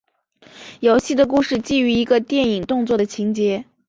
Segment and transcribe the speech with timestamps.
[0.79, 2.65] 游戏的故事基于一个动作电影
[2.97, 3.65] 的情节。